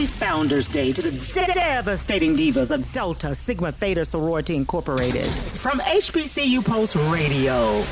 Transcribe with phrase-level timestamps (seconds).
[0.00, 6.66] Happy Founders Day to the devastating divas of Delta Sigma Theta Sorority Incorporated from HBCU
[6.66, 7.84] Pulse Radio.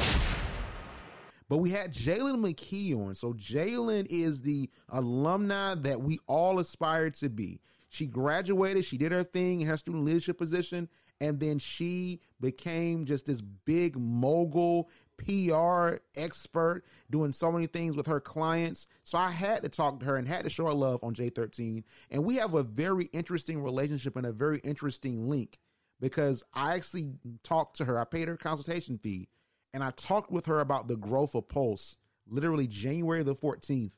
[1.50, 3.14] But we had Jalen McKee on.
[3.14, 7.60] So Jalen is the alumni that we all aspire to be.
[7.90, 10.88] She graduated, she did her thing in her student leadership position,
[11.20, 14.88] and then she became just this big mogul
[15.18, 18.86] PR expert doing so many things with her clients.
[19.02, 21.82] So I had to talk to her and had to show her love on J13.
[22.10, 25.58] And we have a very interesting relationship and a very interesting link
[26.00, 27.98] because I actually talked to her.
[27.98, 29.28] I paid her consultation fee
[29.74, 33.92] and I talked with her about the growth of Pulse literally January the 14th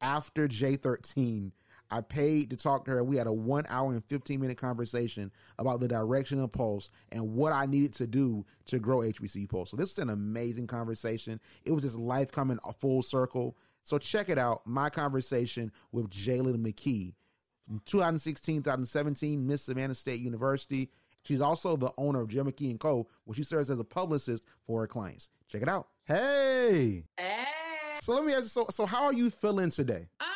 [0.00, 1.52] after J13
[1.92, 3.04] I paid to talk to her.
[3.04, 7.34] We had a one hour and 15 minute conversation about the direction of Pulse and
[7.34, 9.70] what I needed to do to grow HBC Pulse.
[9.70, 11.38] So this is an amazing conversation.
[11.66, 13.58] It was just life coming a full circle.
[13.82, 14.66] So check it out.
[14.66, 17.12] My conversation with Jalen McKee
[17.66, 20.90] from 2016, 2017, Miss Savannah State University.
[21.24, 24.46] She's also the owner of Jill McKee and Co., where she serves as a publicist
[24.66, 25.28] for her clients.
[25.46, 25.88] Check it out.
[26.04, 27.04] Hey.
[27.18, 27.44] Hey.
[28.00, 30.08] So let me ask you, so, so how are you feeling today?
[30.20, 30.31] Um,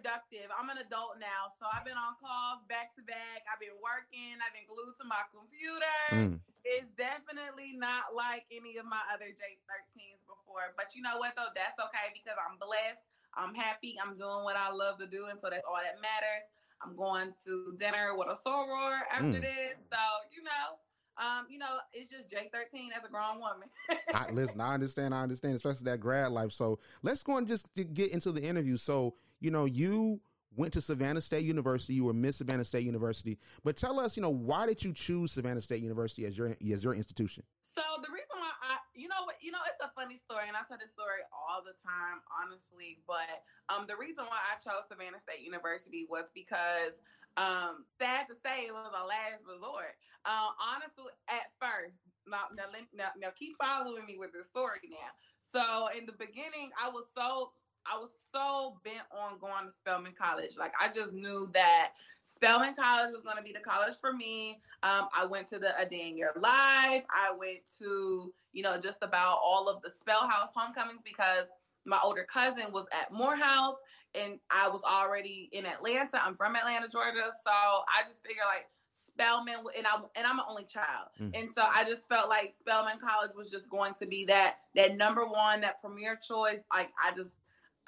[0.00, 0.48] productive.
[0.48, 3.44] I'm an adult now, so I've been on calls back to back.
[3.52, 4.40] I've been working.
[4.40, 6.00] I've been glued to my computer.
[6.08, 6.40] Mm.
[6.64, 10.72] It's definitely not like any of my other J13s before.
[10.80, 11.52] But you know what though?
[11.52, 13.04] That's okay because I'm blessed.
[13.36, 14.00] I'm happy.
[14.00, 16.48] I'm doing what I love to do, and so that's all that matters.
[16.80, 19.44] I'm going to dinner with a soror after mm.
[19.44, 20.00] this, so
[20.32, 20.80] you know.
[21.18, 23.68] Um, you know, it's just J13 as a grown woman.
[24.14, 25.14] I, listen, I understand.
[25.14, 26.50] I understand, especially that grad life.
[26.50, 28.78] So let's go and just get into the interview.
[28.78, 30.20] So you know, you
[30.56, 31.94] went to Savannah State University.
[31.94, 33.38] You were Miss Savannah State University.
[33.64, 36.84] But tell us, you know, why did you choose Savannah State University as your as
[36.84, 37.44] your institution?
[37.74, 40.56] So the reason why I, you know, what, you know, it's a funny story, and
[40.56, 42.98] I tell this story all the time, honestly.
[43.06, 46.98] But um, the reason why I chose Savannah State University was because,
[47.38, 49.94] um, sad to say, it was a last resort.
[50.26, 51.96] Uh, honestly, at first,
[52.28, 55.14] now, now, now, now keep following me with this story now.
[55.54, 57.54] So in the beginning, I was so
[57.86, 60.56] I was so bent on going to Spelman College.
[60.58, 61.92] Like I just knew that
[62.34, 64.60] Spelman College was going to be the college for me.
[64.82, 67.04] Um, I went to the A Day in Your Life.
[67.10, 71.46] I went to you know just about all of the Spell House homecomings because
[71.84, 73.78] my older cousin was at Morehouse
[74.14, 76.24] and I was already in Atlanta.
[76.24, 78.66] I'm from Atlanta, Georgia, so I just figured like
[79.06, 81.30] Spelman, and I and I'm an only child, mm.
[81.34, 84.96] and so I just felt like Spelman College was just going to be that that
[84.96, 86.60] number one, that premier choice.
[86.72, 87.32] Like I just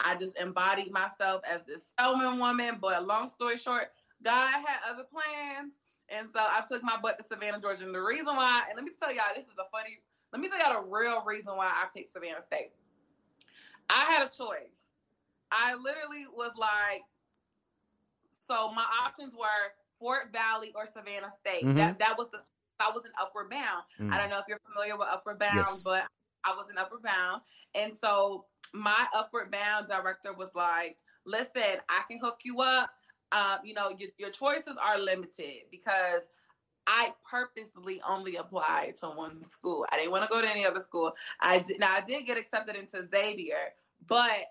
[0.05, 2.79] I just embodied myself as this Spelman woman.
[2.81, 3.93] But long story short,
[4.23, 5.73] God had other plans.
[6.09, 7.85] And so I took my butt to Savannah, Georgia.
[7.85, 10.01] And the reason why, and let me tell y'all, this is a funny,
[10.33, 12.73] let me tell y'all the real reason why I picked Savannah State.
[13.89, 14.93] I had a choice.
[15.51, 17.03] I literally was like,
[18.47, 21.65] so my options were Fort Valley or Savannah State.
[21.65, 21.77] Mm-hmm.
[21.77, 22.41] That that was the
[22.81, 23.85] I was in Upward Bound.
[24.01, 24.13] Mm.
[24.13, 25.83] I don't know if you're familiar with Upward Bound, yes.
[25.85, 26.05] but
[26.45, 27.43] I was in Upward Bound.
[27.75, 32.91] And so my Upward Bound director was like, listen, I can hook you up.
[33.33, 36.23] Um, you know, your, your choices are limited because
[36.87, 39.87] I purposely only applied to one school.
[39.91, 41.13] I didn't want to go to any other school.
[41.41, 43.73] I did now I did get accepted into Xavier,
[44.07, 44.51] but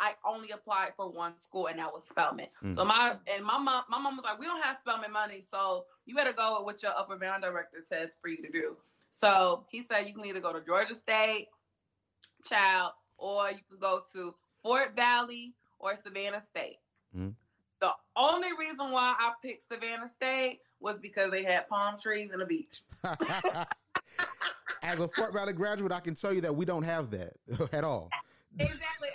[0.00, 2.48] I only applied for one school and that was Spelman.
[2.64, 2.74] Mm.
[2.74, 5.84] So my and my mom my mom was like, We don't have Spelman money, so
[6.06, 8.76] you better go with what your Upward Bound director says for you to do.
[9.12, 11.48] So he said you can either go to Georgia State,
[12.48, 16.78] child, or you can go to Fort Valley or Savannah State.
[17.16, 17.30] Mm-hmm.
[17.80, 22.42] The only reason why I picked Savannah State was because they had palm trees and
[22.42, 22.82] a beach.
[24.82, 27.34] As a Fort Valley graduate, I can tell you that we don't have that
[27.72, 28.10] at all.
[28.58, 29.08] Exactly.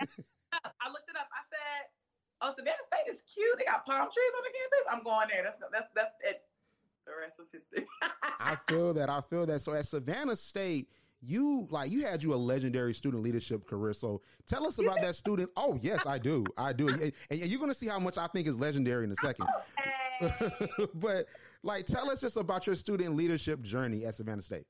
[0.51, 1.27] I looked it up.
[1.31, 1.83] I said,
[2.41, 3.57] "Oh, Savannah State is cute.
[3.57, 4.83] They got palm trees on the campus.
[4.91, 5.43] I'm going there.
[5.43, 6.41] That's that's that's it.
[7.07, 7.87] The rest is history."
[8.39, 9.09] I feel that.
[9.09, 9.61] I feel that.
[9.61, 10.89] So at Savannah State,
[11.21, 13.93] you like you had you a legendary student leadership career.
[13.93, 15.49] So tell us about that student.
[15.55, 16.45] Oh yes, I do.
[16.57, 16.89] I do.
[16.89, 19.47] And, and you're going to see how much I think is legendary in a second.
[20.95, 21.27] but
[21.63, 24.65] like, tell us just about your student leadership journey at Savannah State.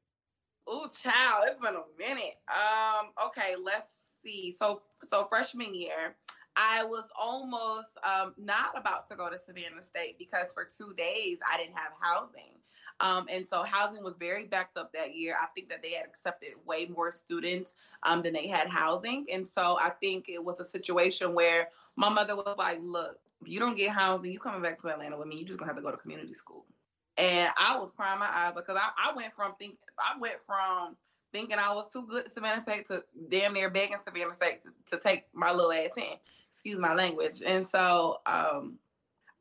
[0.67, 2.35] Oh, child, it's been a minute.
[2.49, 4.53] Um, okay, let's see.
[4.57, 6.15] So, so freshman year,
[6.57, 11.37] I was almost um, not about to go to Savannah State because for two days
[11.49, 12.53] I didn't have housing.
[12.99, 15.35] Um, and so housing was very backed up that year.
[15.39, 19.27] I think that they had accepted way more students um, than they had housing.
[19.31, 23.47] And so I think it was a situation where my mother was like, look, if
[23.47, 25.77] you don't get housing, you coming back to Atlanta with me, you're just gonna have
[25.77, 26.65] to go to community school.
[27.17, 30.95] And I was crying my eyes because I, I went from think I went from
[31.31, 34.97] thinking I was too good to Savannah State to damn near begging Savannah State to,
[34.97, 36.17] to take my little ass in.
[36.57, 37.43] Excuse my language.
[37.45, 38.79] And so um,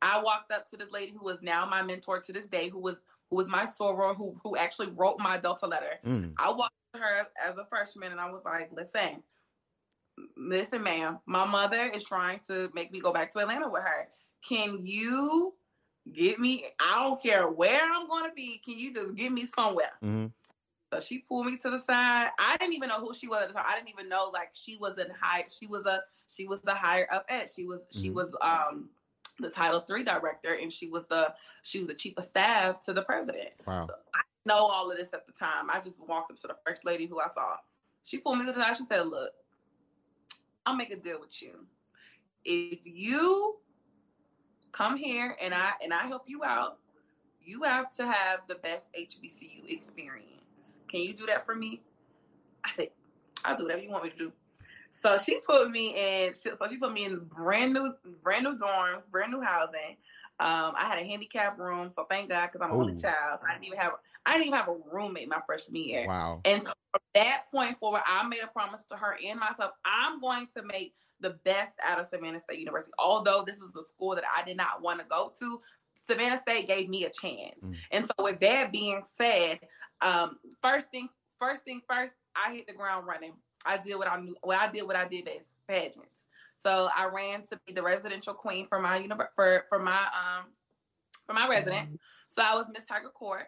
[0.03, 2.77] I walked up to this lady who was now my mentor to this day, who
[2.79, 2.97] was
[3.31, 5.99] who was my soror, who who actually wrote my Delta letter.
[6.05, 6.33] Mm.
[6.37, 9.23] I walked to her as a freshman, and I was like, "Listen,
[10.37, 14.07] listen, ma'am, my mother is trying to make me go back to Atlanta with her.
[14.47, 15.55] Can you
[16.13, 16.67] get me?
[16.79, 18.61] I don't care where I'm going to be.
[18.63, 20.27] Can you just get me somewhere?" Mm-hmm.
[20.91, 22.29] So she pulled me to the side.
[22.39, 23.65] I didn't even know who she was at the time.
[23.67, 25.45] I didn't even know like she was in high.
[25.49, 27.49] She was a she was the higher up at.
[27.49, 28.01] She was mm-hmm.
[28.01, 28.89] she was um
[29.39, 32.93] the Title Three director, and she was the she was the chief of staff to
[32.93, 33.49] the president.
[33.65, 33.87] Wow.
[33.87, 35.69] So I know all of this at the time.
[35.69, 37.57] I just walked up to the first lady who I saw.
[38.05, 38.77] She pulled me to the side.
[38.77, 39.31] She said, "Look,
[40.65, 41.65] I'll make a deal with you.
[42.45, 43.57] If you
[44.71, 46.77] come here and I and I help you out,
[47.41, 50.36] you have to have the best HBCU experience."
[50.89, 51.81] Can you do that for me?
[52.63, 52.89] I said,
[53.45, 54.31] I'll do whatever you want me to do.
[54.91, 56.35] So she put me in.
[56.35, 57.93] So she put me in brand new,
[58.23, 59.97] brand new dorms, brand new housing.
[60.39, 63.39] Um, I had a handicap room, so thank God because I'm an only child.
[63.41, 63.93] So I didn't even have.
[64.25, 66.05] I didn't even have a roommate my freshman year.
[66.05, 66.41] Wow.
[66.43, 69.71] And so from that point forward, I made a promise to her and myself.
[69.85, 72.91] I'm going to make the best out of Savannah State University.
[72.99, 75.61] Although this was the school that I did not want to go to,
[75.95, 77.63] Savannah State gave me a chance.
[77.63, 77.75] Mm.
[77.91, 79.59] And so, with that being said,
[80.01, 81.09] um, first thing,
[81.39, 83.33] first thing first, I hit the ground running.
[83.65, 84.35] I did what I knew.
[84.43, 86.19] Well, I did what I did best, pageants.
[86.63, 90.45] So I ran to be the residential queen for my univer- for for my um
[91.25, 91.87] for my resident.
[91.87, 91.95] Mm-hmm.
[92.35, 93.47] So I was Miss Tiger Court.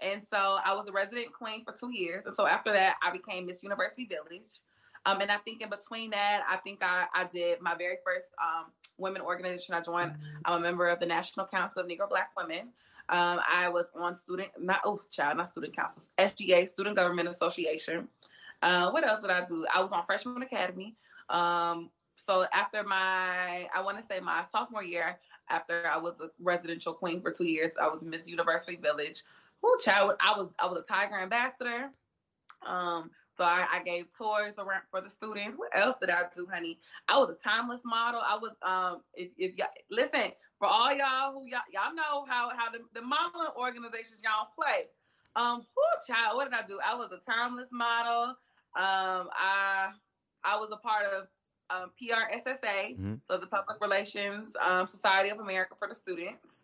[0.00, 2.24] And so I was a resident queen for two years.
[2.26, 4.60] And so after that, I became Miss University Village.
[5.06, 8.26] Um, and I think in between that, I think I, I did my very first
[8.40, 8.66] um,
[8.96, 9.74] women organization.
[9.74, 10.40] I joined, mm-hmm.
[10.44, 12.68] I'm a member of the National Council of Negro Black Women.
[13.10, 18.08] Um, I was on student, not oh child, not student council, SGA, Student Government Association.
[18.60, 19.66] Uh, what else did I do?
[19.74, 20.96] I was on Freshman Academy.
[21.30, 25.18] Um, so after my, I want to say my sophomore year,
[25.48, 29.22] after I was a residential queen for two years, I was Miss University Village.
[29.64, 31.90] Oh, child, I was I was a Tiger ambassador.
[32.66, 35.56] Um, so I, I, gave tours around for the students.
[35.56, 36.80] What else did I do, honey?
[37.08, 38.20] I was a timeless model.
[38.20, 42.50] I was um if, if y'all listen, for all y'all who y'all, y'all know how
[42.56, 44.86] how the, the modeling organizations y'all play.
[45.36, 46.78] Um, whoo, child, what did I do?
[46.84, 48.34] I was a timeless model.
[48.76, 49.90] Um, I
[50.44, 51.28] I was a part of
[51.70, 53.14] um, PRSSA, mm-hmm.
[53.28, 56.54] so the Public Relations um, Society of America for the students.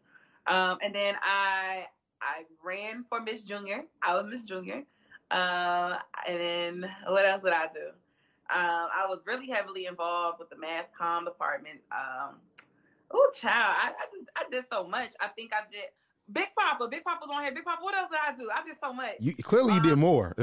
[0.46, 1.86] Um, and then I
[2.20, 3.84] I ran for Miss Junior.
[4.02, 4.82] I was Miss Junior.
[5.30, 5.98] Uh,
[6.28, 7.88] and then what else did I do?
[8.50, 11.80] Um, I was really heavily involved with the mass comm department.
[11.90, 12.36] Um,
[13.14, 15.14] Oh, child, I, I, just I did so much.
[15.20, 15.84] I think I did.
[16.32, 17.54] Big Papa, Big Papa was on here.
[17.54, 18.50] Big Papa, what else did I do?
[18.52, 19.14] I did so much.
[19.20, 20.34] You clearly um, you did um, more.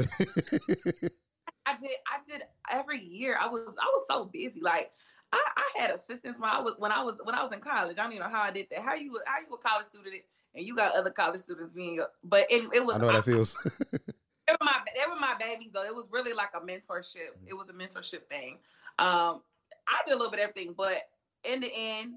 [1.66, 1.90] I did.
[2.06, 3.36] I did every year.
[3.38, 4.60] I was I was so busy.
[4.60, 4.90] Like
[5.32, 7.98] I, I had assistants when I was when I was when I was in college.
[7.98, 8.80] I don't even know how I did that.
[8.80, 10.22] How you how you a college student
[10.54, 12.96] and you got other college students being, but it, it was.
[12.96, 13.56] I know how that feels.
[13.92, 15.84] they were my they were my babies though.
[15.84, 17.32] It was really like a mentorship.
[17.46, 18.58] It was a mentorship thing.
[18.98, 19.42] Um,
[19.88, 21.02] I did a little bit of everything, but
[21.44, 22.14] in the end,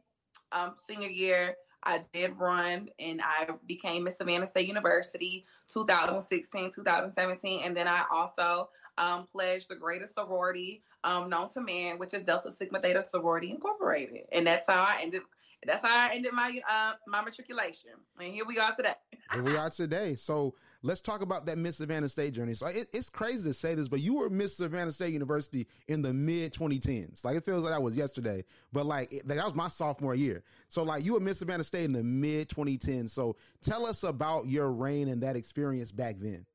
[0.51, 7.61] um, senior year, I did run and I became Miss Savannah State University 2016, 2017.
[7.63, 12.23] And then I also um, pledged the greatest sorority um, known to man, which is
[12.23, 14.21] Delta Sigma Theta Sorority Incorporated.
[14.31, 15.21] And that's how I ended.
[15.65, 17.91] That's how I ended my uh, my matriculation.
[18.19, 18.93] And here we are today.
[19.33, 20.15] here we are today.
[20.15, 22.53] So let's talk about that Miss Savannah State journey.
[22.53, 26.03] So it, it's crazy to say this, but you were Miss Savannah State University in
[26.03, 27.25] the mid 2010s.
[27.25, 30.43] Like it feels like that was yesterday, but like it, that was my sophomore year.
[30.69, 33.09] So like you were Miss Savannah State in the mid 2010s.
[33.09, 36.45] So tell us about your reign and that experience back then.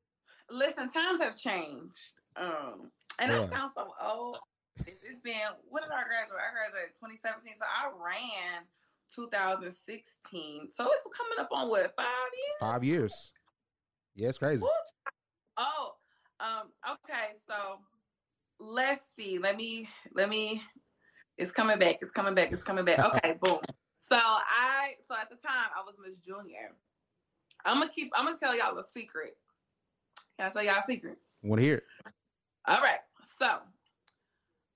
[0.48, 2.20] Listen, times have changed.
[2.36, 3.42] Um, and yeah.
[3.42, 4.38] I sound so old.
[4.78, 5.34] It's, it's been,
[5.68, 6.40] what did I graduate?
[6.40, 7.54] I graduated 2017.
[7.58, 8.62] So I ran
[9.14, 10.68] 2016.
[10.70, 12.56] So it's coming up on what, five years?
[12.60, 13.32] Five years.
[14.20, 14.62] Yeah, it's crazy.
[15.56, 15.92] Oh,
[16.40, 17.36] um, okay.
[17.48, 17.78] So
[18.58, 19.38] let's see.
[19.38, 20.62] Let me let me.
[21.38, 22.00] It's coming back.
[22.02, 22.52] It's coming back.
[22.52, 22.98] It's coming back.
[23.14, 23.60] Okay, boom.
[23.98, 26.74] So I so at the time I was Miss Junior.
[27.64, 28.12] I'm gonna keep.
[28.14, 29.38] I'm gonna tell y'all a secret.
[30.38, 31.16] Can I tell y'all a secret?
[31.42, 31.84] Want to hear it?
[32.68, 33.00] All right.
[33.38, 33.48] So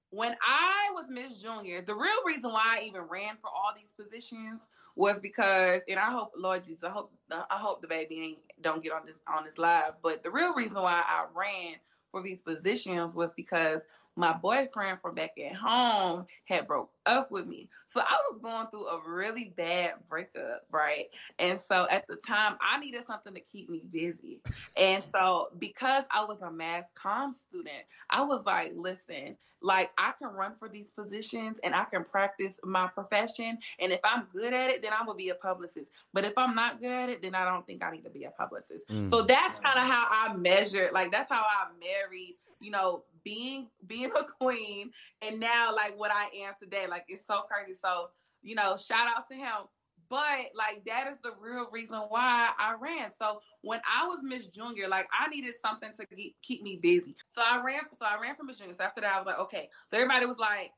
[0.09, 3.91] when I was Miss Junior, the real reason why I even ran for all these
[4.01, 4.63] positions
[4.97, 8.83] was because, and I hope, Lord Jesus, I hope, I hope the baby ain't don't
[8.83, 9.95] get on this on this live.
[10.03, 11.77] But the real reason why I ran
[12.11, 13.83] for these positions was because
[14.17, 17.69] my boyfriend from back at home had broke up with me.
[17.89, 21.07] So I was going through a really bad breakup, right?
[21.39, 24.41] And so at the time, I needed something to keep me busy.
[24.77, 30.13] And so because I was a mass comm student, I was like, listen, like I
[30.19, 33.59] can run for these positions and I can practice my profession.
[33.81, 35.91] And if I'm good at it, then I'm gonna be a publicist.
[36.13, 38.25] But if I'm not good at it, then I don't think I need to be
[38.25, 38.87] a publicist.
[38.89, 39.09] Mm.
[39.09, 43.69] So that's kind of how I measured, like that's how I married, you know, being
[43.87, 44.91] being a queen
[45.23, 46.87] and now like what I am today.
[46.89, 47.79] Like it's so crazy.
[47.85, 48.11] So,
[48.43, 49.69] you know, shout out to him.
[50.11, 53.11] But like that is the real reason why I ran.
[53.19, 57.17] So when I was Miss Junior, like I needed something to keep keep me busy.
[57.31, 57.81] So I ran.
[57.99, 58.75] So I ran for Miss Junior.
[58.75, 59.71] So after that, I was like, okay.
[59.89, 60.73] So everybody was like,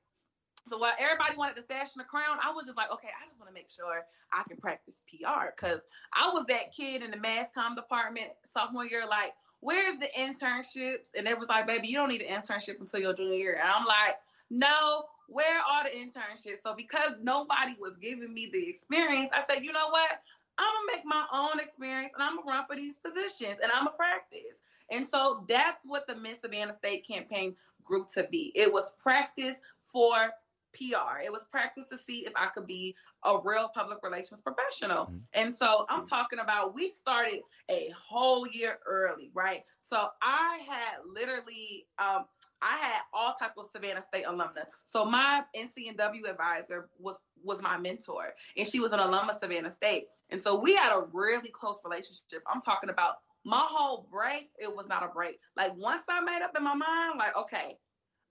[0.68, 3.26] so while everybody wanted the sash and the crown, I was just like, okay, I
[3.28, 5.80] just want to make sure I can practice PR because
[6.12, 11.08] I was that kid in the mass comm department sophomore year, like, where's the internships?
[11.16, 13.58] And they was like, baby, you don't need an internship until your junior year.
[13.60, 14.16] And I'm like,
[14.50, 16.58] no, where are the internships?
[16.64, 20.10] So because nobody was giving me the experience, I said, you know what?
[20.58, 23.84] I'm gonna make my own experience and I'm gonna run for these positions and I'm
[23.84, 24.60] gonna practice.
[24.90, 28.52] And so that's what the Miss Savannah State campaign grew to be.
[28.54, 29.56] It was practice
[29.92, 30.30] for
[30.76, 31.20] PR.
[31.24, 35.06] It was practice to see if I could be a real public relations professional.
[35.06, 35.16] Mm-hmm.
[35.34, 37.40] And so I'm talking about we started
[37.70, 39.62] a whole year early, right?
[39.80, 42.24] So I had literally um,
[42.62, 44.64] I had all type of Savannah State alumna.
[44.84, 49.70] So my NCNW advisor was was my mentor, and she was an alum of Savannah
[49.70, 50.06] State.
[50.30, 52.42] And so we had a really close relationship.
[52.52, 54.50] I'm talking about my whole break.
[54.58, 55.38] It was not a break.
[55.56, 57.76] Like once I made up in my mind, like okay,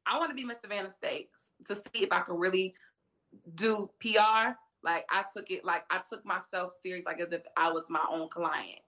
[0.08, 1.30] I want to be Miss Savannah State
[1.68, 2.76] to see if I can really
[3.56, 4.54] do PR.
[4.84, 8.06] Like I took it like I took myself serious, like as if I was my
[8.10, 8.80] own client.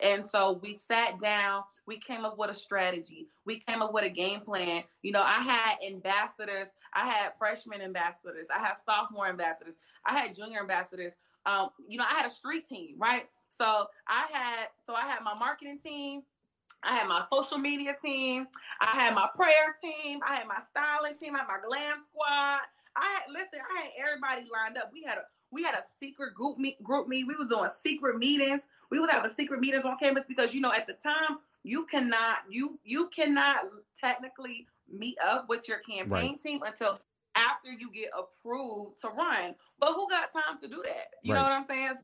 [0.00, 4.04] And so we sat down, we came up with a strategy, we came up with
[4.04, 4.82] a game plan.
[5.02, 10.34] You know, I had ambassadors, I had freshman ambassadors, I had sophomore ambassadors, I had
[10.34, 11.14] junior ambassadors.
[11.46, 13.26] Um, you know, I had a street team, right?
[13.56, 16.22] So I had so I had my marketing team,
[16.82, 18.46] I had my social media team,
[18.80, 22.60] I had my prayer team, I had my styling team, I had my glam squad.
[22.98, 24.90] I had listen, I had everybody lined up.
[24.92, 27.26] We had a we had a secret group meet group meet.
[27.26, 30.60] We was doing secret meetings we would have a secret meetings on campus because you
[30.60, 33.64] know at the time you cannot you you cannot
[34.00, 36.42] technically meet up with your campaign right.
[36.42, 37.00] team until
[37.34, 39.54] after you get approved to run.
[39.78, 41.08] But who got time to do that?
[41.22, 41.40] You right.
[41.40, 41.94] know what I'm saying?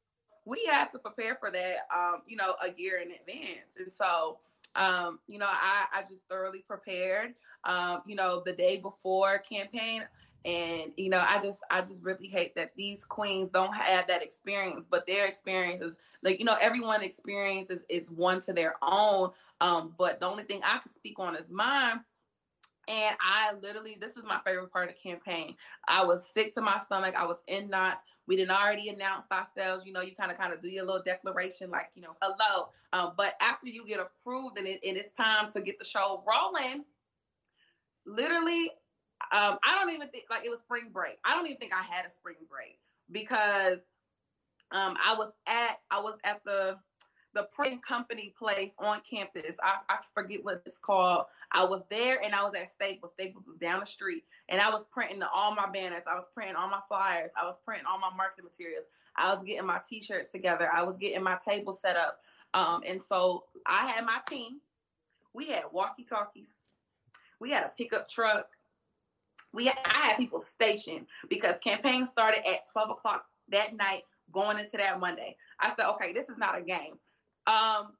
[0.44, 4.38] We had to prepare for that, um, you know, a year in advance, and so
[4.74, 7.34] um, you know, I, I just thoroughly prepared.
[7.64, 10.04] Um, you know, the day before campaign,
[10.44, 14.22] and you know, I just I just really hate that these queens don't have that
[14.22, 19.30] experience, but their experience is like you know everyone experiences is one to their own
[19.60, 22.00] um but the only thing i can speak on is mine
[22.88, 25.56] and I literally, this is my favorite part of the campaign.
[25.86, 27.14] I was sick to my stomach.
[27.16, 28.02] I was in knots.
[28.26, 29.84] We didn't already announce ourselves.
[29.86, 32.68] You know, you kind of kind of do your little declaration, like you know, hello.
[32.92, 36.22] Um, but after you get approved and, it, and it's time to get the show
[36.26, 36.84] rolling,
[38.04, 38.70] literally,
[39.32, 41.18] um, I don't even think like it was spring break.
[41.24, 42.78] I don't even think I had a spring break
[43.10, 43.78] because
[44.72, 46.78] um, I was at I was at the
[47.34, 49.56] the print company place on campus.
[49.62, 51.26] I, I forget what it's called.
[51.50, 53.12] I was there and I was at Staples.
[53.12, 54.24] Staples was down the street.
[54.48, 56.02] And I was printing all my banners.
[56.06, 57.30] I was printing all my flyers.
[57.40, 58.84] I was printing all my marketing materials.
[59.16, 60.68] I was getting my t-shirts together.
[60.72, 62.20] I was getting my table set up.
[62.54, 64.60] Um, and so I had my team.
[65.32, 66.48] We had walkie-talkies.
[67.40, 68.48] We had a pickup truck.
[69.52, 74.58] We had, I had people stationed because campaign started at 12 o'clock that night going
[74.58, 75.36] into that Monday.
[75.60, 76.98] I said, okay, this is not a game.
[77.46, 77.94] Um,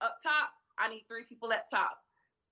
[0.00, 1.96] up top, I need three people at top.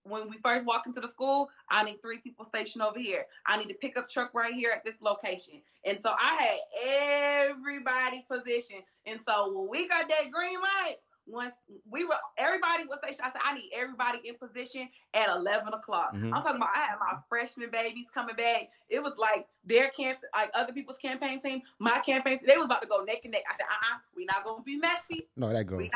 [0.04, 3.26] When we first walk into the school, I need three people stationed over here.
[3.46, 5.60] I need a pickup truck right here at this location.
[5.84, 8.82] And so I had everybody positioned.
[9.06, 10.96] And so when we got that green light,
[11.30, 11.54] once
[11.90, 16.14] we were everybody was saying, I said, I need everybody in position at 11 o'clock.
[16.14, 16.32] Mm-hmm.
[16.32, 18.68] I'm talking about I had my freshman babies coming back.
[18.88, 22.82] It was like their camp, like other people's campaign team, my campaign, they was about
[22.82, 23.42] to go neck and neck.
[23.48, 25.28] I said, uh-uh, we're not gonna be messy.
[25.36, 25.88] No, that goes.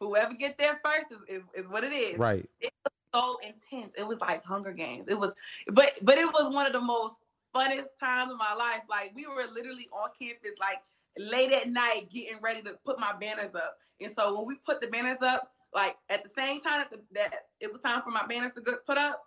[0.00, 2.18] Whoever get there first is, is, is what it is.
[2.18, 2.48] Right.
[2.60, 3.94] It was so intense.
[3.96, 5.06] It was like Hunger Games.
[5.08, 5.32] It was,
[5.72, 7.14] but but it was one of the most
[7.54, 8.82] funnest times of my life.
[8.88, 10.78] Like we were literally on campus, like
[11.16, 13.76] late at night, getting ready to put my banners up.
[14.00, 17.00] And so when we put the banners up, like at the same time that, the,
[17.12, 19.22] that it was time for my banners to get put up,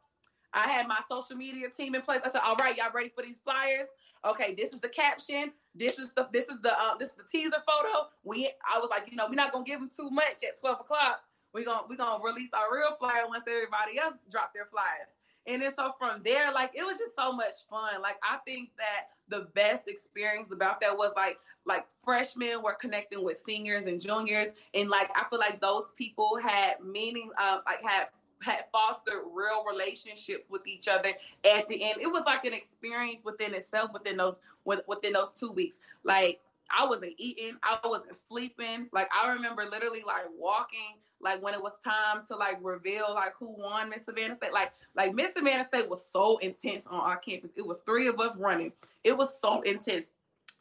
[0.54, 2.22] I had my social media team in place.
[2.26, 3.88] I said, "All right, y'all ready for these flyers?
[4.26, 5.52] Okay, this is the caption.
[5.74, 8.10] This is the this is the uh, this is the teaser photo.
[8.24, 10.80] We I was like, you know, we're not gonna give them too much at twelve
[10.80, 11.22] o'clock.
[11.54, 15.10] We're gonna we're gonna release our real flyer once everybody else drop their flyers.
[15.48, 18.02] And then so from there, like it was just so much fun.
[18.02, 23.24] Like I think that the best experience about that was like like freshmen were connecting
[23.24, 27.80] with seniors and juniors, and like I feel like those people had meaning, uh, like
[27.84, 28.10] had
[28.42, 32.02] had fostered real relationships with each other at the end.
[32.02, 35.80] It was like an experience within itself within those within those two weeks.
[36.04, 36.42] Like
[36.76, 38.88] I wasn't eating, I wasn't sleeping.
[38.92, 43.34] Like I remember literally like walking like when it was time to like reveal like
[43.38, 44.54] who won Miss Savannah State.
[44.54, 47.52] Like like Miss Savannah State was so intense on our campus.
[47.56, 48.72] It was three of us running.
[49.04, 50.06] It was so intense.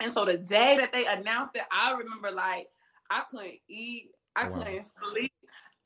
[0.01, 2.69] And so the day that they announced it, I remember like
[3.11, 4.59] I couldn't eat, I wow.
[4.59, 5.33] couldn't sleep.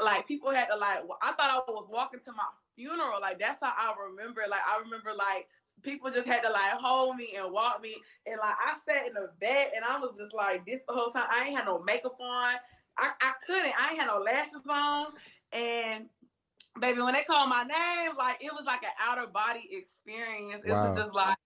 [0.02, 3.20] Like people had to like I thought I was walking to my funeral.
[3.20, 4.42] Like that's how I remember.
[4.48, 5.48] Like I remember like
[5.82, 7.96] people just had to like hold me and walk me.
[8.26, 11.10] And like I sat in the bed and I was just like this the whole
[11.10, 11.26] time.
[11.30, 12.54] I ain't had no makeup on.
[12.96, 13.72] I, I couldn't.
[13.78, 15.06] I ain't had no lashes on.
[15.52, 16.06] And
[16.80, 20.62] baby, when they called my name, like it was like an outer body experience.
[20.64, 20.90] It wow.
[20.90, 21.36] was just like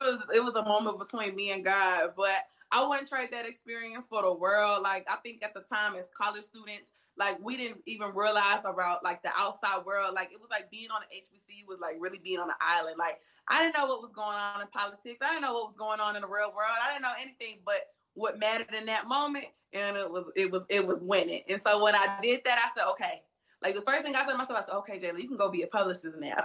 [0.00, 2.12] it was it was a moment between me and God.
[2.16, 4.82] But I wouldn't trade that experience for the world.
[4.82, 9.02] Like I think at the time as college students, like we didn't even realize about
[9.02, 10.14] like the outside world.
[10.14, 12.96] Like it was like being on the HBC was like really being on the island.
[12.98, 15.18] Like I didn't know what was going on in politics.
[15.20, 16.78] I didn't know what was going on in the real world.
[16.82, 20.64] I didn't know anything but what mattered in that moment, and it was it was
[20.68, 21.42] it was winning.
[21.48, 23.22] And so when I did that, I said, okay.
[23.60, 25.50] Like the first thing I said to myself, I said, okay, Jalen, you can go
[25.50, 26.40] be a publicist now.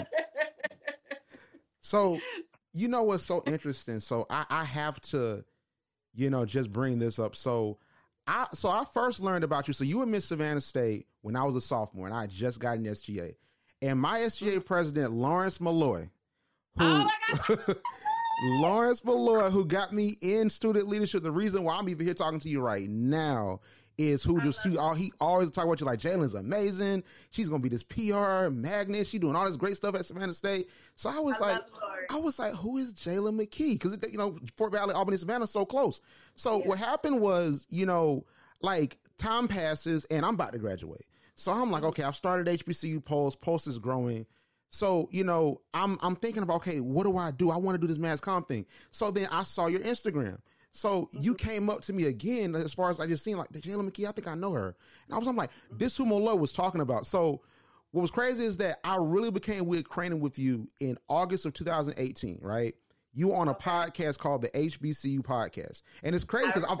[1.80, 2.18] so
[2.72, 4.00] you know what's so interesting?
[4.00, 5.44] So I, I have to,
[6.14, 7.36] you know, just bring this up.
[7.36, 7.78] So
[8.26, 9.74] I so I first learned about you.
[9.74, 12.78] So you were Miss Savannah State when I was a sophomore, and I just got
[12.78, 13.34] an SGA.
[13.80, 14.60] And my SGA mm-hmm.
[14.60, 16.08] president, Lawrence Malloy,
[16.78, 17.56] who oh
[18.44, 21.22] Lawrence Malloy, who got me in student leadership.
[21.22, 23.60] The reason why I'm even here talking to you right now
[24.08, 27.04] is who just he, he always talk about you like Jalen's amazing.
[27.30, 29.06] She's gonna be this PR magnet.
[29.06, 30.70] She doing all this great stuff at Savannah State.
[30.96, 31.62] So I was I like,
[32.10, 33.74] I was like, who is Jalen McKee?
[33.74, 36.00] Because you know Fort Valley, Albany, Savannah, so close.
[36.34, 36.66] So yeah.
[36.66, 38.24] what happened was, you know,
[38.60, 41.06] like time passes and I'm about to graduate.
[41.34, 41.88] So I'm like, mm-hmm.
[41.88, 43.36] okay, I've started HBCU Pulse.
[43.36, 44.26] Pulse is growing.
[44.70, 47.50] So, you know, I'm I'm thinking about, okay, what do I do?
[47.50, 48.64] I want to do this mass comm thing.
[48.90, 50.38] So then I saw your Instagram.
[50.72, 51.48] So you mm-hmm.
[51.48, 54.12] came up to me again as far as I just seen like Jalen McKee, I
[54.12, 54.74] think I know her.
[55.06, 57.06] And I was I'm like, this who Malloy was talking about.
[57.06, 57.42] So
[57.92, 61.52] what was crazy is that I really became with acquainted with you in August of
[61.52, 62.74] 2018, right?
[63.12, 65.82] You on a podcast called the HBCU podcast.
[66.02, 66.80] And it's crazy because I've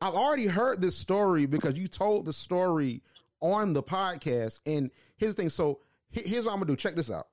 [0.00, 3.02] I've already heard this story because you told the story
[3.40, 4.60] on the podcast.
[4.66, 5.50] And here's the thing.
[5.50, 6.76] So here's what I'm gonna do.
[6.76, 7.26] Check this out.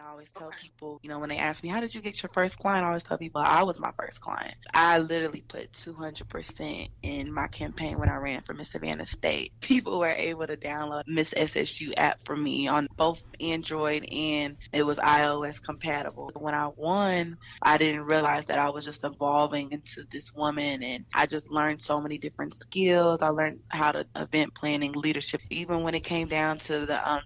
[0.00, 2.30] I always tell people, you know, when they ask me, how did you get your
[2.32, 2.84] first client?
[2.84, 4.54] I always tell people I was my first client.
[4.72, 9.52] I literally put 200% in my campaign when I ran for Miss Savannah State.
[9.60, 14.84] People were able to download Miss SSU app for me on both Android and it
[14.84, 16.30] was iOS compatible.
[16.34, 21.04] When I won, I didn't realize that I was just evolving into this woman and
[21.14, 23.20] I just learned so many different skills.
[23.20, 27.20] I learned how to event planning, leadership, even when it came down to the um,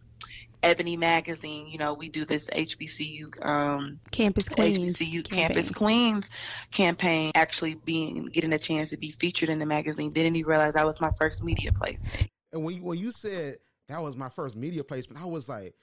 [0.64, 5.54] Ebony Magazine, you know, we do this HBCU um, Campus Queens HBCU campaign.
[5.54, 6.30] Campus Queens
[6.72, 7.32] campaign.
[7.34, 10.10] Actually, being getting a chance to be featured in the magazine.
[10.12, 12.30] Didn't even realize that was my first media placement.
[12.52, 15.74] And when you, when you said that was my first media placement, I was like,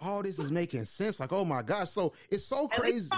[0.00, 1.18] all this is making sense.
[1.18, 1.90] Like, oh my gosh!
[1.90, 3.10] So it's so crazy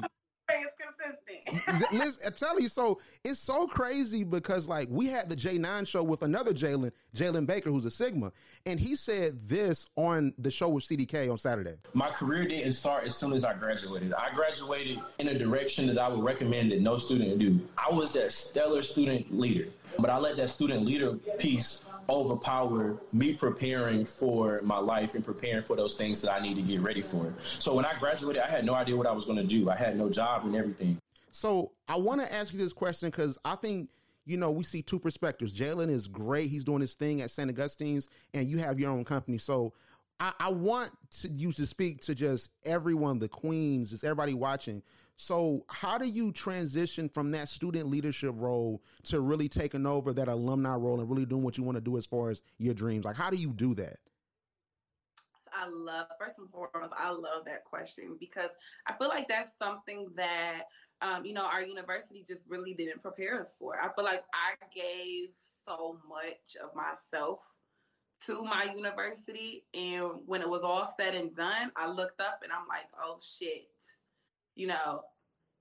[1.10, 1.92] consistent.
[1.92, 6.02] Listen, I tell you, so it's so crazy because like we had the J9 show
[6.02, 8.32] with another Jalen, Jalen Baker, who's a Sigma,
[8.66, 11.74] and he said this on the show with CDK on Saturday.
[11.94, 14.12] My career didn't start as soon as I graduated.
[14.14, 17.60] I graduated in a direction that I would recommend that no student do.
[17.76, 19.68] I was that stellar student leader,
[19.98, 25.62] but I let that student leader piece overpower me preparing for my life and preparing
[25.62, 27.32] for those things that I need to get ready for.
[27.60, 29.70] So when I graduated, I had no idea what I was going to do.
[29.70, 30.99] I had no job and everything.
[31.32, 33.90] So I want to ask you this question because I think
[34.26, 35.58] you know we see two perspectives.
[35.58, 37.50] Jalen is great; he's doing his thing at St.
[37.50, 39.38] Augustine's, and you have your own company.
[39.38, 39.72] So
[40.20, 44.82] I, I want to, you to speak to just everyone, the queens, just everybody watching.
[45.16, 50.28] So, how do you transition from that student leadership role to really taking over that
[50.28, 53.04] alumni role and really doing what you want to do as far as your dreams?
[53.04, 53.96] Like, how do you do that?
[55.52, 58.48] I love, first and foremost, I love that question because
[58.86, 60.62] I feel like that's something that,
[61.02, 63.80] um, you know, our university just really didn't prepare us for.
[63.80, 65.30] I feel like I gave
[65.66, 67.40] so much of myself
[68.26, 69.64] to my university.
[69.72, 73.18] And when it was all said and done, I looked up and I'm like, oh
[73.22, 73.70] shit
[74.60, 75.00] you know,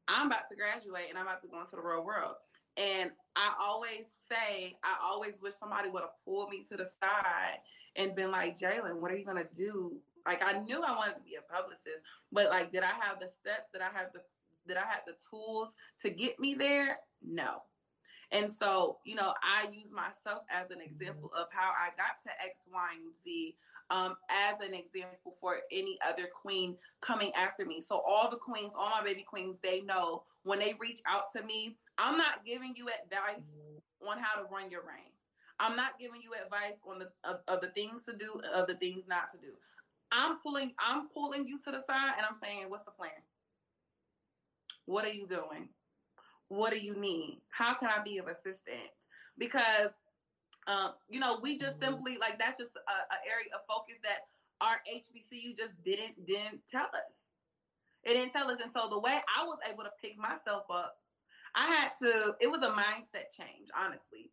[0.09, 2.35] I'm about to graduate and I'm about to go into the real world.
[2.75, 7.59] And I always say, I always wish somebody would have pulled me to the side
[7.95, 9.93] and been like, Jalen, what are you gonna do
[10.27, 13.29] Like I knew I wanted to be a publicist, but like, did I have the
[13.29, 13.71] steps?
[13.71, 14.21] Did I have the
[14.67, 15.69] did I have the tools
[16.01, 16.99] to get me there?
[17.25, 17.63] No.
[18.31, 22.29] And so, you know, I use myself as an example of how I got to
[22.45, 23.55] X, Y, and Z
[23.89, 27.81] um, as an example for any other queen coming after me.
[27.81, 31.43] So all the queens, all my baby queens, they know when they reach out to
[31.43, 33.45] me, I'm not giving you advice
[34.07, 35.11] on how to run your reign.
[35.59, 38.75] I'm not giving you advice on the of, of, the things to do, of the
[38.75, 39.51] things not to do.
[40.11, 43.11] I'm pulling, I'm pulling you to the side and I'm saying, what's the plan?
[44.89, 45.69] What are you doing?
[46.47, 47.43] What do you need?
[47.49, 48.97] How can I be of assistance?
[49.37, 49.93] Because
[50.65, 54.25] um, you know, we just simply like that's just an area of focus that
[54.61, 57.13] our HBCU just didn't didn't tell us.
[58.03, 60.97] It didn't tell us, and so the way I was able to pick myself up,
[61.55, 62.33] I had to.
[62.41, 64.31] It was a mindset change, honestly.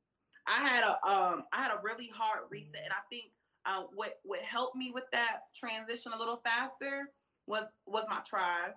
[0.49, 3.33] I had a um I had a really hard reset, and I think
[3.67, 7.11] uh, what what helped me with that transition a little faster
[7.47, 8.73] was was my tribe,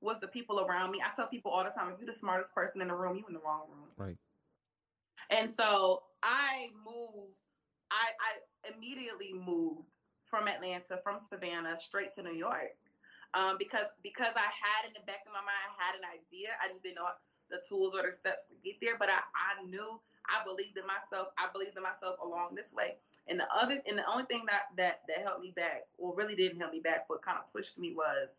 [0.00, 1.02] was the people around me.
[1.04, 3.24] I tell people all the time, if you're the smartest person in the room, you
[3.28, 3.88] in the wrong room.
[3.96, 4.16] Right.
[5.30, 7.36] And so I moved.
[7.90, 8.30] I I
[8.74, 9.88] immediately moved
[10.24, 12.78] from Atlanta, from Savannah, straight to New York.
[13.34, 16.50] Um, because because I had in the back of my mind, I had an idea.
[16.58, 17.10] I just didn't know
[17.50, 18.98] the tools or the steps to get there.
[18.98, 21.30] But I, I knew I believed in myself.
[21.38, 22.98] I believed in myself along this way.
[23.28, 26.34] And the other and the only thing that that that helped me back, or really
[26.34, 28.34] didn't help me back, but kind of pushed me was,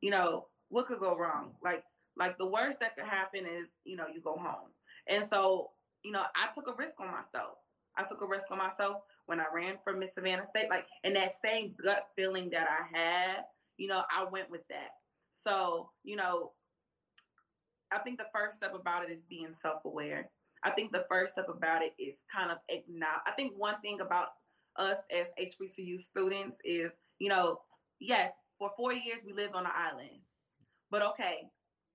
[0.00, 1.52] you know, what could go wrong?
[1.62, 1.84] Like
[2.16, 4.68] like the worst that could happen is, you know, you go home.
[5.08, 5.70] And so,
[6.02, 7.58] you know, I took a risk on myself.
[7.96, 10.68] I took a risk on myself when I ran for Miss Savannah State.
[10.70, 13.44] Like, and that same gut feeling that I had,
[13.76, 14.90] you know, I went with that.
[15.44, 16.52] So, you know,
[17.90, 20.30] I think the first step about it is being self aware.
[20.64, 23.22] I think the first step about it is kind of acknowledge.
[23.26, 24.28] I think one thing about
[24.76, 27.60] us as HBCU students is, you know,
[28.00, 30.20] yes, for four years we lived on an island,
[30.92, 31.48] but okay,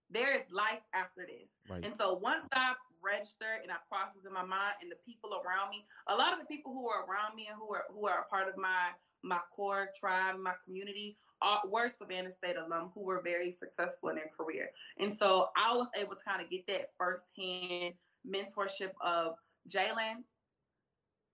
[0.09, 1.47] there is life after this.
[1.69, 1.85] Right.
[1.85, 5.69] And so once I registered and I processed in my mind and the people around
[5.69, 8.25] me, a lot of the people who are around me and who are who are
[8.25, 8.89] a part of my
[9.23, 14.15] my core tribe, my community, are, were Savannah State alum who were very successful in
[14.15, 14.69] their career.
[14.99, 17.93] And so I was able to kind of get that firsthand
[18.25, 19.35] mentorship of
[19.69, 20.23] Jalen.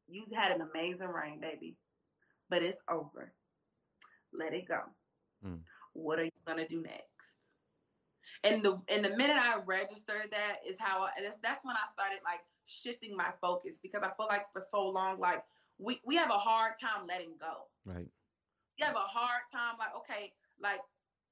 [0.10, 1.78] You had an amazing reign, baby,
[2.49, 3.32] but it's over.
[4.34, 4.82] Let it go.
[5.45, 5.60] Mm.
[5.93, 7.12] What are you gonna do next?
[8.44, 11.86] And the and the minute I registered that is how I, that's that's when I
[11.94, 15.44] started like shifting my focus because I feel like for so long like
[15.80, 17.68] we we have a hard time letting go.
[17.86, 18.10] Right.
[18.78, 20.82] You have a hard time like okay like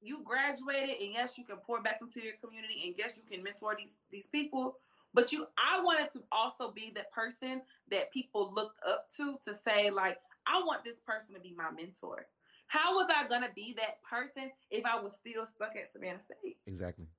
[0.02, 3.44] you graduated and yes you can pour back into your community and yes you can
[3.44, 4.78] mentor these these people
[5.14, 9.54] but you I wanted to also be the person that people looked up to to
[9.54, 12.26] say like I want this person to be my mentor.
[12.72, 16.56] How was I gonna be that person if I was still stuck at Savannah State?
[16.66, 17.10] Exactly.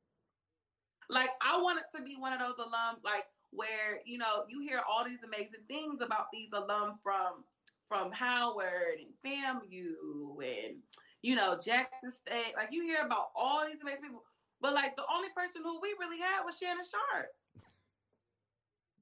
[1.11, 4.81] Like I wanted to be one of those alum, like where you know you hear
[4.89, 7.45] all these amazing things about these alum from
[7.87, 10.79] from Howard and FAMU and
[11.21, 12.55] you know Jackson State.
[12.57, 14.25] Like you hear about all these amazing people,
[14.63, 17.29] but like the only person who we really had was Shannon Sharpe.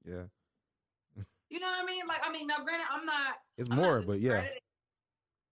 [0.03, 0.23] Yeah.
[1.51, 2.07] you know what I mean?
[2.07, 3.35] Like I mean, now granted, I'm not.
[3.57, 4.43] It's I'm more, but yeah.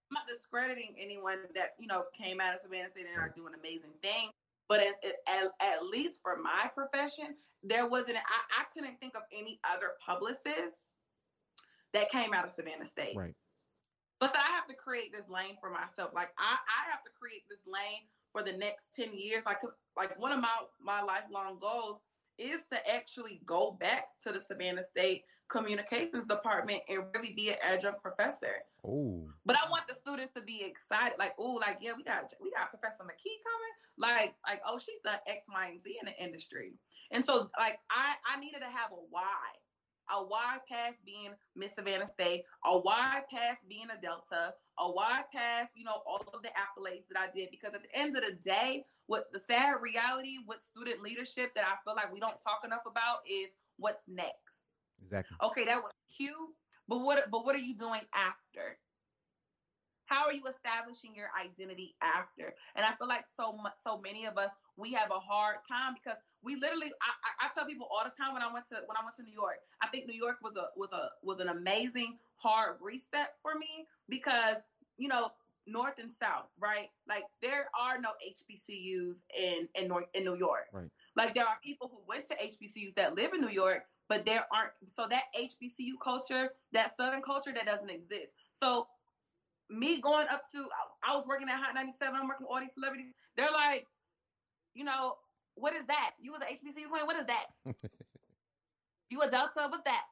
[0.09, 3.53] I'm not discrediting anyone that you know came out of Savannah State and are doing
[3.53, 4.33] amazing things.
[4.67, 4.93] But as,
[5.27, 8.17] at, at least for my profession, there wasn't.
[8.17, 10.79] I, I couldn't think of any other publicists
[11.93, 13.15] that came out of Savannah State.
[13.15, 13.35] Right.
[14.19, 16.11] But so I have to create this lane for myself.
[16.13, 19.43] Like I, I have to create this lane for the next ten years.
[19.45, 19.61] Like,
[19.95, 22.01] like one of my my lifelong goals
[22.39, 27.57] is to actually go back to the Savannah State communications department and really be an
[27.63, 28.63] adjunct professor.
[28.85, 29.27] Oh.
[29.45, 32.51] But I want the students to be excited, like, oh, like, yeah, we got we
[32.51, 33.75] got Professor McKee coming.
[33.97, 36.73] Like, like, oh, she's done X, Y, and Z in the industry.
[37.11, 39.23] And so like I I needed to have a why.
[40.15, 45.21] A why past being Miss Savannah State, a why past being a Delta, a why
[45.33, 47.49] past, you know, all of the accolades that I did.
[47.51, 51.65] Because at the end of the day, what the sad reality with student leadership that
[51.65, 54.49] I feel like we don't talk enough about is what's next
[55.03, 55.37] Exactly.
[55.41, 56.35] Okay, that was cute.
[56.87, 58.77] But what but what are you doing after?
[60.05, 62.53] How are you establishing your identity after?
[62.75, 65.93] And I feel like so much, so many of us we have a hard time
[65.93, 66.91] because we literally.
[67.01, 69.23] I, I, tell people all the time when I went to when I went to
[69.23, 69.59] New York.
[69.81, 73.87] I think New York was a was a was an amazing hard reset for me
[74.07, 74.57] because
[74.97, 75.31] you know
[75.67, 76.89] North and South, right?
[77.07, 80.67] Like there are no HBCUs in in North in New York.
[80.71, 80.89] Right.
[81.15, 84.45] Like there are people who went to HBCUs that live in New York, but there
[84.53, 88.31] aren't so that HBCU culture, that Southern culture, that doesn't exist.
[88.61, 88.87] So
[89.69, 90.65] me going up to,
[91.07, 93.13] I was working at Hot 97, I'm working with all these celebrities.
[93.37, 93.85] They're like,
[94.73, 95.15] you know,
[95.59, 96.11] what is that?
[96.21, 97.05] You was an HBCU queen?
[97.05, 97.47] What is that?
[99.09, 99.67] you a Delta?
[99.69, 100.05] What's that?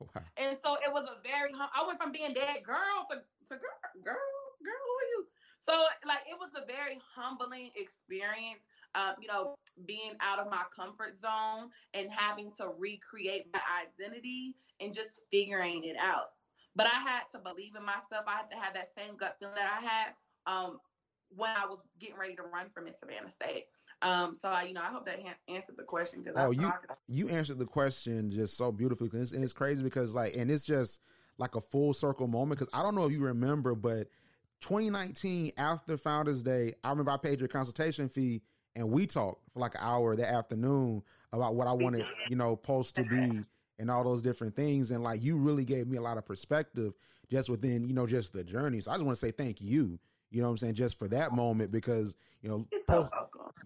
[0.00, 0.22] Wow.
[0.36, 3.78] And so it was a very, I went from being dead girl to, to girl,
[4.04, 4.16] girl,
[4.64, 5.26] girl, who are you?
[5.66, 5.72] So
[6.06, 8.64] like it was a very humbling experience.
[8.96, 9.54] Um, you know,
[9.86, 15.84] being out of my comfort zone and having to recreate my identity and just figuring
[15.84, 16.34] it out.
[16.74, 18.24] But I had to believe in myself.
[18.26, 20.08] I had to have that same gut feeling that I had
[20.46, 20.80] um,
[21.34, 23.66] when I was getting ready to run for Miss Savannah State.
[24.02, 26.24] Um, so I, you know, I hope that ha- answered the question.
[26.24, 26.72] Cause oh, you
[27.06, 30.50] you answered the question just so beautifully, and it's, and it's crazy because like, and
[30.50, 31.00] it's just
[31.38, 32.58] like a full circle moment.
[32.58, 34.08] Because I don't know if you remember, but
[34.62, 38.40] 2019 after Founders Day, I remember I paid your consultation fee,
[38.74, 42.56] and we talked for like an hour that afternoon about what I wanted, you know,
[42.56, 43.40] post to be
[43.78, 44.90] and all those different things.
[44.90, 46.94] And like, you really gave me a lot of perspective
[47.30, 48.80] just within, you know, just the journey.
[48.80, 49.98] So I just want to say thank you
[50.30, 50.74] you know what I'm saying?
[50.74, 53.12] Just for that moment, because you know, post,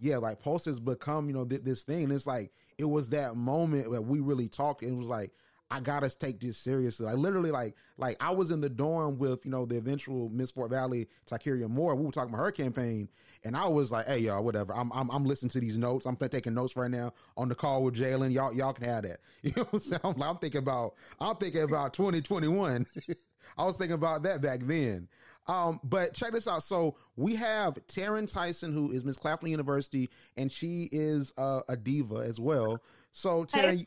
[0.00, 2.04] yeah, like post has become you know th- this thing.
[2.04, 4.83] And it's like it was that moment that we really talked.
[4.83, 5.33] It was like
[5.70, 7.07] I gotta take this seriously.
[7.07, 10.50] Like literally, like like I was in the dorm with you know the eventual Miss
[10.50, 11.94] Fort Valley Tykeria Moore.
[11.94, 13.09] We were talking about her campaign,
[13.44, 14.74] and I was like, "Hey y'all, whatever.
[14.74, 16.07] I'm I'm, I'm listening to these notes.
[16.07, 18.33] I'm taking notes right now on the call with Jalen.
[18.33, 19.20] Y'all y'all can have that.
[19.42, 20.00] You know what I'm saying?
[20.04, 22.87] I'm, I'm thinking about I'm thinking about 2021.
[23.59, 25.09] I was thinking about that back then.
[25.46, 26.62] Um, but check this out.
[26.62, 31.76] So we have Taryn Tyson, who is Miss Claflin University, and she is uh, a
[31.76, 32.83] diva as well.
[33.12, 33.87] So Taryn, hey,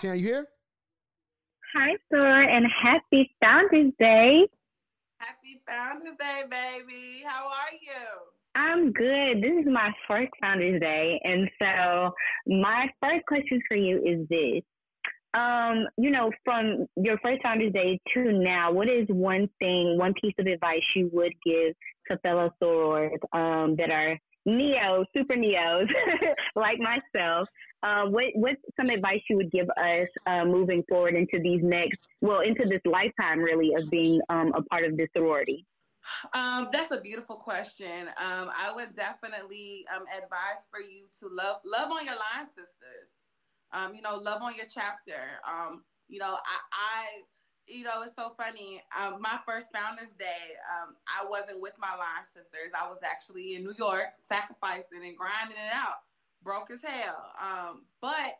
[0.00, 0.46] Taryn, you here?
[1.74, 4.46] Hi, Thor, and happy Founders Day.
[5.18, 7.22] Happy Founders Day, baby.
[7.24, 8.32] How are you?
[8.54, 9.42] I'm good.
[9.42, 11.20] This is my first Founders Day.
[11.24, 12.12] And so,
[12.46, 14.62] my first question for you is this
[15.34, 20.14] um, you know, from your first Founders Day to now, what is one thing, one
[20.20, 21.74] piece of advice you would give
[22.10, 25.88] to fellow sorors um, that are neo, super neos
[26.56, 27.48] like myself?
[27.82, 31.98] Uh, what what's some advice you would give us uh, moving forward into these next,
[32.20, 35.66] well, into this lifetime really of being um, a part of this sorority?
[36.34, 38.08] Um, that's a beautiful question.
[38.18, 43.08] Um, I would definitely um, advise for you to love love on your line sisters.
[43.72, 45.40] Um, you know, love on your chapter.
[45.48, 47.04] Um, you know, I, I
[47.66, 48.82] you know, it's so funny.
[48.98, 52.72] Um, my first Founders Day, um, I wasn't with my line sisters.
[52.78, 56.02] I was actually in New York, sacrificing and grinding it out,
[56.42, 57.32] broke as hell.
[57.40, 58.38] Um, but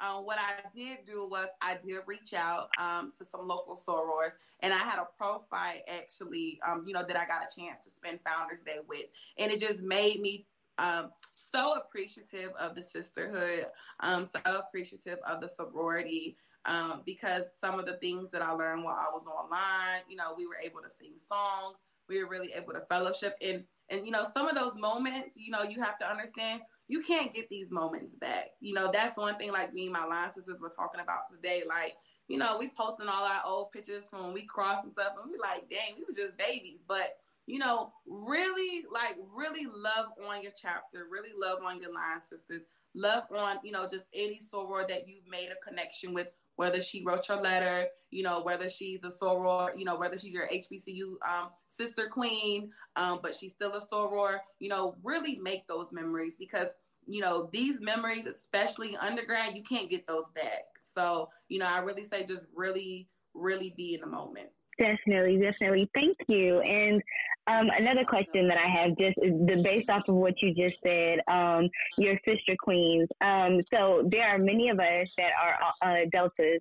[0.00, 4.32] um, what I did do was I did reach out um, to some local sorors,
[4.60, 7.90] and I had a prophyte actually, um, you know, that I got a chance to
[7.90, 9.06] spend Founders Day with,
[9.38, 10.46] and it just made me
[10.78, 11.10] um,
[11.54, 13.66] so appreciative of the sisterhood,
[14.00, 16.36] um, so appreciative of the sorority.
[16.64, 20.34] Um, because some of the things that I learned while I was online, you know,
[20.36, 21.76] we were able to sing songs,
[22.08, 25.50] we were really able to fellowship, and and you know, some of those moments, you
[25.50, 28.48] know, you have to understand you can't get these moments back.
[28.60, 29.52] You know, that's one thing.
[29.52, 31.62] Like me and my line sisters were talking about today.
[31.68, 31.94] Like,
[32.28, 35.30] you know, we posting all our old pictures from when we crossed and stuff, and
[35.30, 40.42] we like, dang, we were just babies, but you know, really like really love on
[40.42, 42.60] your chapter, really love on your line sisters,
[42.94, 47.02] love on, you know, just any soror that you've made a connection with, whether she
[47.02, 51.12] wrote your letter, you know, whether she's a soror, you know, whether she's your HBCU
[51.26, 56.36] um, sister queen, um, but she's still a soror, you know, really make those memories
[56.38, 56.68] because,
[57.06, 60.64] you know, these memories, especially undergrad, you can't get those back.
[60.82, 64.50] So, you know, I really say just really, really be in the moment.
[64.78, 65.90] Definitely, definitely.
[65.92, 66.60] Thank you.
[66.60, 67.02] And
[67.48, 71.20] um, another question that I have, just the, based off of what you just said,
[71.28, 73.08] um, your sister queens.
[73.20, 76.60] Um, so there are many of us that are uh, deltas.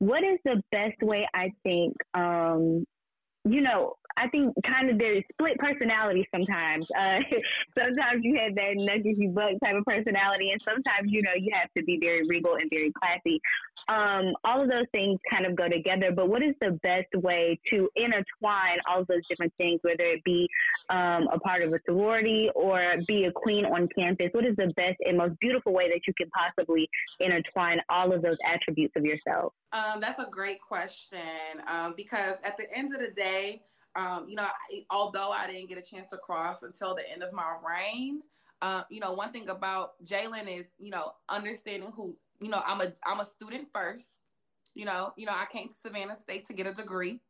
[0.00, 2.84] What is the best way I think um,
[3.44, 6.88] you know, I think kind of there's split personality sometimes.
[6.90, 7.20] Uh,
[7.78, 11.52] sometimes you have that nudges you buck type of personality, and sometimes you know you
[11.54, 13.40] have to be very regal and very classy.
[13.88, 16.10] Um, all of those things kind of go together.
[16.12, 20.48] But what is the best way to intertwine all those different things, whether it be
[20.90, 24.28] um, a part of a sorority or be a queen on campus?
[24.32, 26.88] What is the best and most beautiful way that you can possibly
[27.20, 29.52] intertwine all of those attributes of yourself?
[29.72, 31.20] Um, that's a great question
[31.70, 33.62] um, because at the end of the day,
[33.98, 37.24] um, you know, I, although I didn't get a chance to cross until the end
[37.24, 38.22] of my reign,
[38.62, 42.80] uh, you know, one thing about Jalen is, you know, understanding who, you know, I'm
[42.80, 44.22] a I'm a student first.
[44.74, 47.20] You know, you know, I came to Savannah State to get a degree.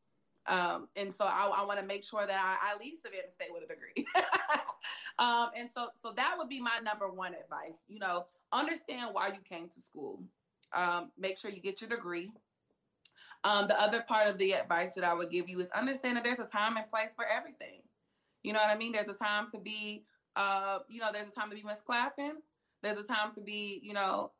[0.47, 3.49] Um, and so I, I want to make sure that I, I, leave Savannah State
[3.53, 4.07] with a degree.
[5.19, 7.79] um, and so, so that would be my number one advice.
[7.87, 10.23] You know, understand why you came to school.
[10.75, 12.31] Um, make sure you get your degree.
[13.45, 16.25] Um, the other part of the advice that I would give you is understand that
[16.25, 17.81] there's a time and place for everything.
[18.43, 18.93] You know what I mean?
[18.93, 20.05] There's a time to be,
[20.37, 22.37] uh, you know, there's a time to be Miss Claflin.
[22.83, 24.33] There's a time to be, you know,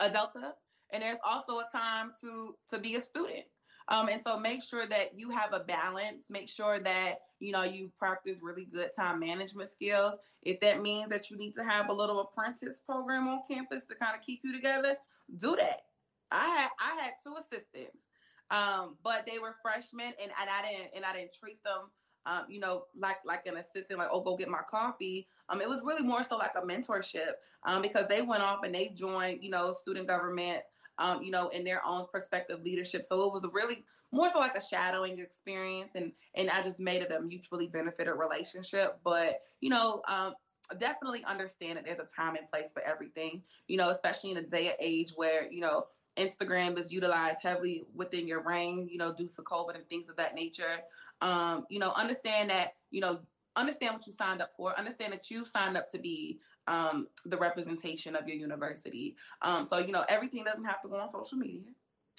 [0.00, 0.54] a Delta,
[0.90, 3.44] and there's also a time to to be a student.
[3.88, 6.24] Um, and so make sure that you have a balance.
[6.30, 10.14] Make sure that you know you practice really good time management skills.
[10.42, 13.94] If that means that you need to have a little apprentice program on campus to
[13.94, 14.96] kind of keep you together,
[15.38, 15.82] do that.
[16.30, 18.02] I had I had two assistants,
[18.50, 21.90] um, but they were freshmen, and, and I didn't and I didn't treat them,
[22.26, 25.28] um, you know, like like an assistant, like oh go get my coffee.
[25.48, 27.32] Um, it was really more so like a mentorship,
[27.64, 30.60] um, because they went off and they joined, you know, student government,
[30.98, 33.04] um, you know, in their own perspective leadership.
[33.04, 37.02] So it was really more so like a shadowing experience, and and I just made
[37.02, 38.98] it a mutually benefited relationship.
[39.04, 40.34] But you know, um,
[40.78, 43.42] definitely understand that there's a time and place for everything.
[43.66, 45.86] You know, especially in a day and age where you know
[46.18, 50.16] Instagram is utilized heavily within your brain, you know, due to COVID and things of
[50.16, 50.80] that nature.
[51.20, 53.20] Um, you know, understand that, you know,
[53.56, 57.36] understand what you signed up for, understand that you signed up to be um, the
[57.36, 59.16] representation of your university.
[59.42, 61.62] Um, so, you know, everything doesn't have to go on social media.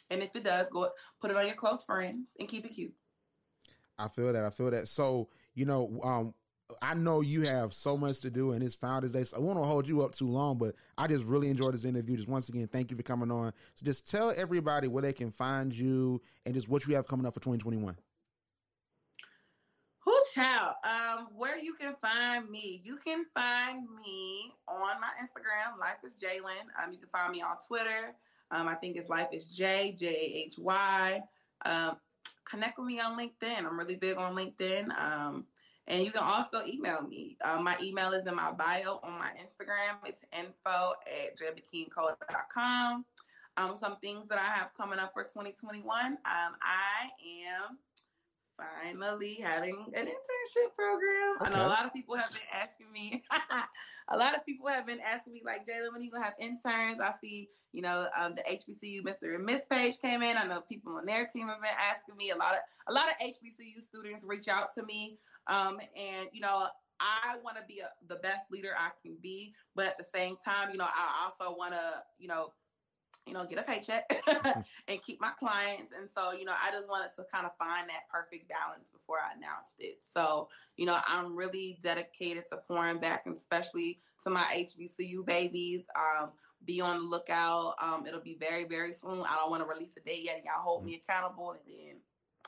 [0.10, 2.94] And if it does, go put it on your close friends and keep it cute.
[3.98, 4.44] I feel that.
[4.44, 4.88] I feel that.
[4.88, 6.34] So, you know, um,
[6.82, 9.24] I know you have so much to do, and it's Founders Day.
[9.24, 12.18] So I won't hold you up too long, but I just really enjoyed this interview.
[12.18, 13.54] Just once again, thank you for coming on.
[13.76, 17.26] So just tell everybody where they can find you and just what you have coming
[17.26, 17.96] up for 2021.
[20.00, 20.76] Who child?
[20.84, 22.82] Um, where you can find me?
[22.84, 26.84] You can find me on my Instagram, Life is Jalen.
[26.84, 28.16] Um, you can find me on Twitter.
[28.52, 31.22] Um, I think it's Life is J J A H Y.
[31.66, 31.98] Um,
[32.44, 33.66] connect with me on LinkedIn.
[33.66, 34.96] I'm really big on LinkedIn.
[35.00, 35.46] Um,
[35.88, 37.38] and you can also email me.
[37.44, 39.98] Um, my email is in my bio on my Instagram.
[40.06, 43.06] It's info at jbkeencode.com.
[43.58, 45.86] Um, some things that I have coming up for 2021.
[46.06, 47.10] Um, I
[47.48, 47.78] am
[48.58, 51.38] finally having an internship program.
[51.42, 51.52] Okay.
[51.52, 53.24] I know a lot of people have been asking me.
[54.10, 56.34] a lot of people have been asking me, like, Jalen, when are you gonna have
[56.40, 57.00] interns?
[57.00, 59.36] I see, you know, um, the HBCU Mr.
[59.36, 60.38] and Miss page came in.
[60.38, 62.32] I know people on their team have been asking me.
[62.32, 65.18] A lot of a lot of HBCU students reach out to me
[65.48, 66.68] um, and you know,
[67.00, 70.38] I want to be a, the best leader I can be, but at the same
[70.44, 72.54] time, you know, I also want to, you know,
[73.28, 74.06] you know, get a paycheck
[74.88, 75.92] and keep my clients.
[75.92, 79.18] And so, you know, I just wanted to kind of find that perfect balance before
[79.18, 79.98] I announced it.
[80.14, 85.84] So, you know, I'm really dedicated to pouring back, and especially to my HBCU babies.
[85.96, 86.32] Um,
[86.66, 87.76] be on the lookout.
[87.82, 89.22] Um, it'll be very, very soon.
[89.22, 90.44] I don't want to release the date yet.
[90.44, 91.98] Y'all hold me accountable, and then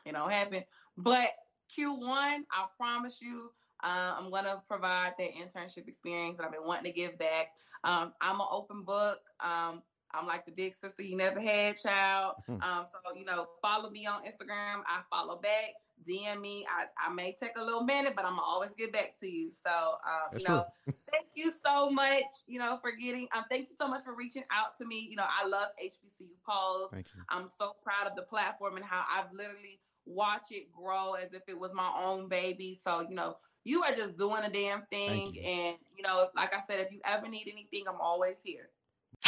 [0.05, 0.63] it don't happen.
[0.97, 1.29] But
[1.75, 3.51] Q1, I promise you,
[3.83, 7.51] uh, I'm gonna provide that internship experience that I've been wanting to give back.
[7.83, 9.19] Um, I'm an open book.
[9.39, 12.35] Um, I'm like the big sister you never had, child.
[12.47, 12.61] Hmm.
[12.61, 14.81] Um, so you know, follow me on Instagram.
[14.87, 15.73] I follow back.
[16.07, 16.65] DM me.
[16.69, 19.51] I, I may take a little minute, but I'm always get back to you.
[19.51, 22.23] So um, you know, thank you so much.
[22.45, 23.27] You know, for getting.
[23.35, 25.07] Um, thank you so much for reaching out to me.
[25.09, 26.93] You know, I love HBCU Pulse.
[27.29, 31.43] I'm so proud of the platform and how I've literally watch it grow as if
[31.47, 32.79] it was my own baby.
[32.81, 35.33] So, you know, you are just doing a damn thing.
[35.33, 35.41] You.
[35.41, 38.69] And, you know, like I said, if you ever need anything, I'm always here.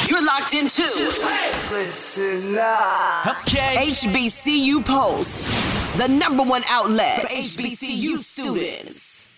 [0.08, 0.82] You're locked into
[1.72, 3.28] Listen up.
[3.42, 3.92] Okay.
[3.92, 9.30] HBCU Pulse, the number one outlet for HBCU students.